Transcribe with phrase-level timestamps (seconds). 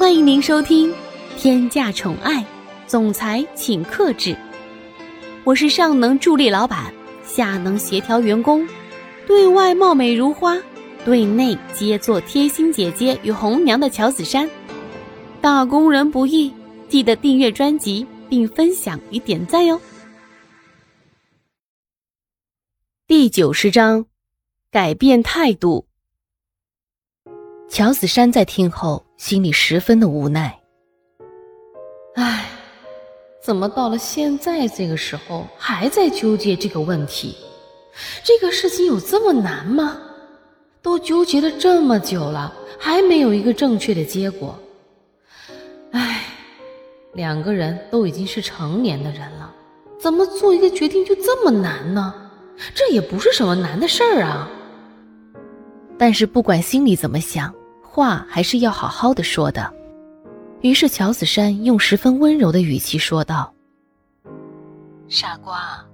[0.00, 0.90] 欢迎您收听
[1.36, 2.42] 《天价宠爱
[2.86, 4.30] 总裁请克制》，
[5.44, 6.90] 我是上能助力老板，
[7.22, 8.66] 下能协调员工，
[9.26, 10.56] 对外貌美如花，
[11.04, 14.48] 对内皆做贴心姐姐与红娘的乔子珊。
[15.42, 16.50] 打工人不易，
[16.88, 19.78] 记得订阅专辑并分享与点赞哟。
[23.06, 24.06] 第九十章，
[24.70, 25.89] 改变态度。
[27.70, 30.58] 乔子珊在听后，心里十分的无奈。
[32.16, 32.44] 唉，
[33.40, 37.36] 怎么到了现在这个时候还在纠结这个问题？
[38.24, 39.98] 这个事情有这么难吗？
[40.82, 44.58] 都纠结了这么久了，还没有一个正确的结果。
[45.92, 46.24] 唉，
[47.12, 49.54] 两个人都已经是成年的人了，
[49.96, 52.12] 怎么做一个决定就这么难呢？
[52.74, 54.50] 这也不是什么难的事儿啊。
[55.96, 57.54] 但是不管心里怎么想。
[57.90, 59.74] 话还是要好好的说的，
[60.60, 63.52] 于是乔子珊用十分温柔的语气说道
[65.10, 65.84] ：“傻瓜，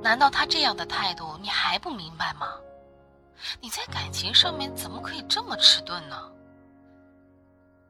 [0.00, 2.46] 难道他这样的态度你还不明白吗？
[3.60, 6.16] 你在感情上面怎么可以这么迟钝呢？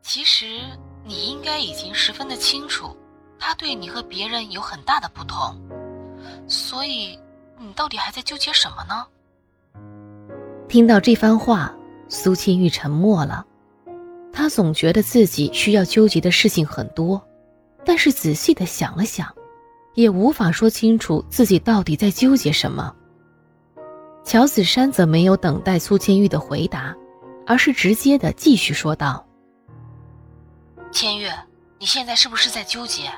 [0.00, 0.60] 其实
[1.04, 2.96] 你应该已经十分的清楚，
[3.38, 5.60] 他对你和别人有很大的不同，
[6.48, 7.20] 所以
[7.58, 9.06] 你到底还在纠结什么呢？”
[10.68, 11.70] 听到这番话。
[12.08, 13.44] 苏千玉沉默了，
[14.32, 17.20] 她总觉得自己需要纠结的事情很多，
[17.84, 19.32] 但是仔细的想了想，
[19.94, 22.94] 也无法说清楚自己到底在纠结什么。
[24.24, 26.94] 乔子珊则没有等待苏千玉的回答，
[27.46, 29.24] 而是直接的继续说道
[30.90, 31.28] ：“千玉，
[31.78, 33.10] 你现在是不是在纠结？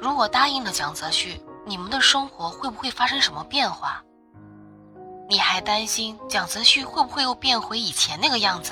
[0.00, 4.02] 如果答应了蒋泽旭，你们的生活会不会发生什么变化？”
[5.32, 8.70] 你还担心蒋泽旭会不会又变回以前那个样子？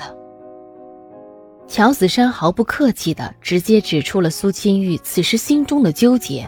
[1.67, 6.47] 乔子珊毫不客气的直接指出了苏千玉此时心中的纠结，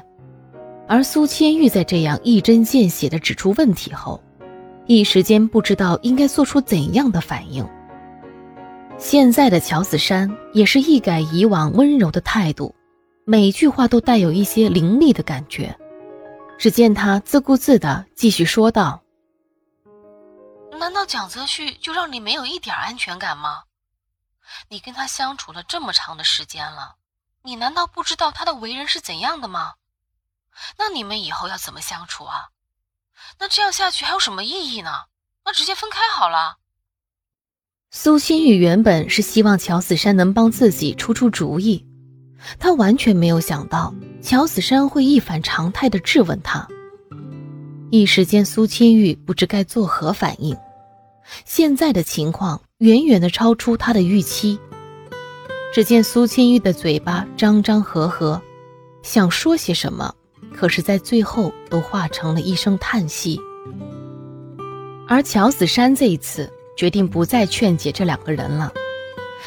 [0.88, 4.22] 而苏千玉在这样一针见血的指出问题后，
[4.86, 7.68] 一时间不知道应该做出怎样的反应。
[9.00, 12.76] 现在的乔子珊也是一改以往温柔的态度，
[13.26, 15.76] 每句话都带有一些凌厉的感觉。
[16.60, 19.03] 只见他自顾自的继续说道。
[20.78, 23.64] 难道蒋泽旭就让你没有一点安全感吗？
[24.70, 26.96] 你跟他相处了这么长的时间了，
[27.44, 29.76] 你难道不知道他的为人是怎样的吗？
[30.78, 32.50] 那你们以后要怎么相处啊？
[33.40, 35.06] 那这样下去还有什么意义呢？
[35.46, 36.58] 那直接分开好了。
[37.90, 41.88] 苏新宇原本是希望乔子珊能帮自己出出主意，
[42.60, 46.68] 她完全没有想到乔子珊会一反常态的质问他。
[47.94, 50.58] 一时间，苏千玉不知该作何反应。
[51.46, 54.58] 现在的情况远远的超出他的预期。
[55.72, 58.42] 只见苏千玉的嘴巴张张合合，
[59.04, 60.12] 想说些什么，
[60.56, 63.40] 可是，在最后都化成了一声叹息。
[65.08, 68.74] 而乔子珊这一次决定不再劝解这两个人了，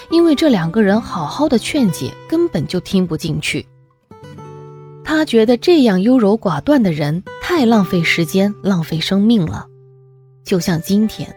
[0.08, 3.66] 因为这两个人好好的劝解根本就听不进去。
[5.02, 7.24] 他觉得这样优柔寡断的人
[7.58, 9.66] 太浪费时间、浪费生命了，
[10.44, 11.34] 就像今天。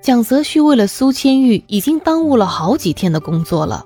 [0.00, 3.84] 蒋泽旭为了苏千玉，已经耽误了好几天的工作了。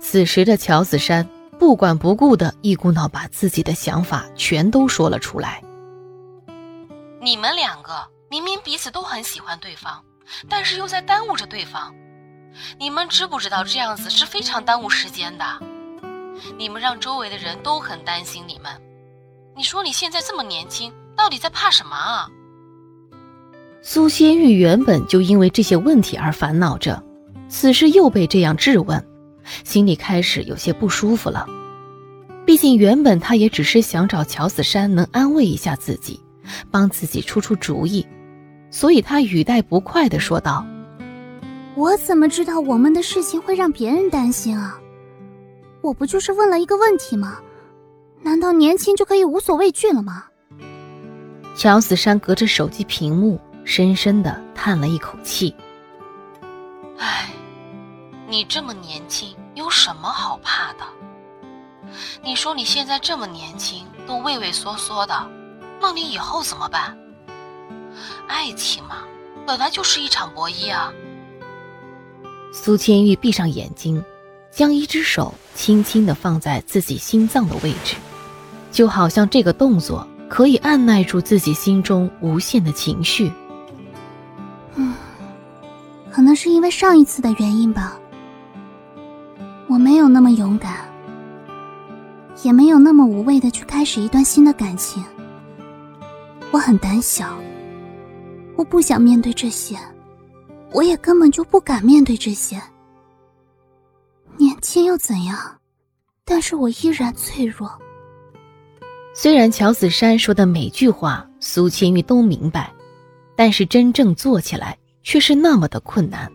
[0.00, 1.24] 此时的乔子珊
[1.56, 5.62] 不管不顾的一股脑把自己的想法全都说了出来。
[7.22, 7.92] 你们两个
[8.28, 10.02] 明明彼此都很喜欢对方，
[10.48, 11.94] 但是又在耽误着对方。
[12.76, 15.44] 你们知不知道这样子是非常耽误时间的？
[16.58, 18.89] 你们让周围的人都很担心你们。
[19.60, 22.26] 你说你现在这么年轻，到底在怕什么啊？
[23.82, 27.04] 苏仙玉原本就因为这些问题而烦恼着，
[27.46, 29.06] 此时又被这样质问，
[29.62, 31.46] 心里开始有些不舒服了。
[32.46, 36.18] 毕竟原本他也只是想找乔子山能安慰一下自己，
[36.70, 38.06] 帮自己出出主意，
[38.70, 40.64] 所以他语带不快地说道
[41.76, 44.80] ：“我怎么知道我们的事情会让别人担心啊？
[45.82, 47.38] 我不就是问了一个问题吗？
[48.22, 50.24] 难道年轻就可以无所畏惧了吗？”
[51.56, 53.40] 乔子山隔着手机屏幕。
[53.62, 55.54] 深深的叹了一口气。
[56.98, 57.30] 唉，
[58.26, 60.78] 你这么年轻，有什么好怕的？
[62.20, 65.30] 你说你现在这么年轻，都畏畏缩缩的，
[65.80, 66.98] 那你以后怎么办？
[68.26, 69.04] 爱情嘛，
[69.46, 70.92] 本来就是一场博弈啊。
[72.52, 74.02] 苏千玉闭上眼睛，
[74.50, 77.94] 将一只手轻轻的放在自己心脏的位置，
[78.70, 83.30] 就好像这个动作可以按耐住自己心中无限的情绪。
[84.76, 84.94] 嗯
[86.10, 87.96] 可能是因为上一次的原因吧。
[89.68, 90.78] 我没有那么勇敢，
[92.42, 95.04] 也没有那么无畏的去开始一段新的感情。
[96.50, 97.38] 我很胆小，
[98.56, 99.78] 我不想面对这些，
[100.72, 102.60] 我也根本就不敢面对这些。
[104.36, 105.38] 年轻又怎样？
[106.24, 107.70] 但是我依然脆弱。
[109.22, 112.72] 虽然乔子山说的每句话苏千玉都明白，
[113.36, 116.32] 但是真正做起来却是那么的困难。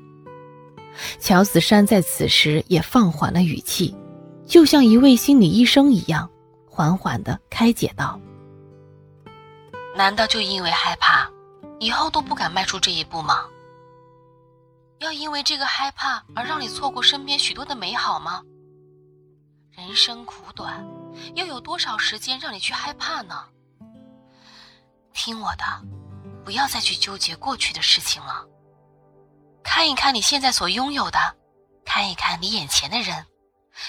[1.19, 3.97] 乔子山在此时也放缓了语气，
[4.45, 6.29] 就像一位心理医生一样，
[6.69, 8.21] 缓缓的开解道。
[9.97, 11.27] 难道就因为害怕，
[11.79, 13.45] 以后都不敢迈出这一步吗？
[14.99, 18.43] 要因为这个害怕而让你错过身边许多的美好吗？
[19.75, 20.87] 人生苦短，
[21.35, 23.45] 又有多少时间让你去害怕呢？
[25.13, 25.65] 听我的，
[26.45, 28.47] 不要再去纠结过去的事情了。
[29.61, 31.35] 看一看你现在所拥有的，
[31.83, 33.25] 看一看你眼前的人，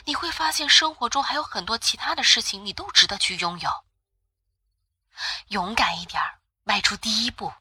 [0.05, 3.71] 你会发现生活中还有很多其他的事情，你都值得去拥有。
[5.49, 6.21] 勇敢一点
[6.65, 7.53] 迈出第一步。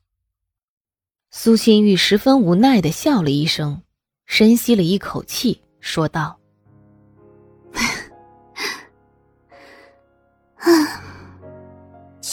[1.29, 3.83] 苏新玉十分无奈的笑了一声，
[4.25, 6.39] 深吸了一口气，说道：“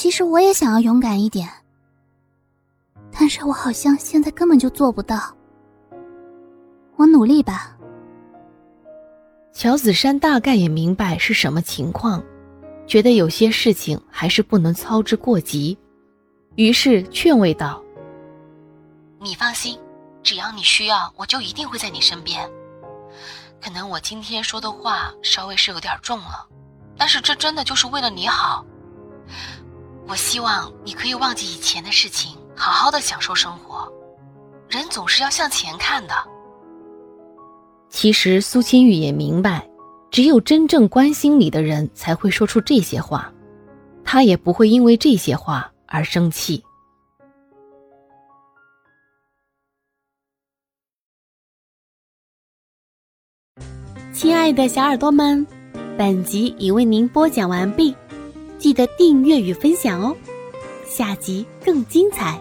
[0.02, 1.48] 其实我也想要勇敢一点，
[3.12, 5.32] 但是我好像现在根本就做不到。
[6.96, 7.76] 我努力吧。”
[9.54, 12.20] 乔子山大概也明白是什么情况。
[12.84, 15.78] 觉得有些事情还是不能操之过急，
[16.56, 17.80] 于是劝慰道
[19.22, 19.78] ：“你放心，
[20.20, 22.50] 只要你需要，我就一定会在你身边。
[23.60, 26.48] 可能我今天说的话稍微是有点重了，
[26.98, 28.66] 但是这真的就是为了你好。
[30.08, 33.90] 我希望你可以忘记以前的事情，好好的享受生活。
[34.68, 36.14] 人总是要向前看的。”
[37.90, 39.68] 其实苏清玉也明白。
[40.10, 43.32] 只有真正关心你的人才会说出这些话，
[44.04, 46.62] 他也不会因为这些话而生气。
[54.12, 55.46] 亲爱的小耳朵们，
[55.96, 57.96] 本集已为您播讲完毕，
[58.62, 60.16] 记得订阅与分享哦，
[60.86, 62.40] 下集更精彩。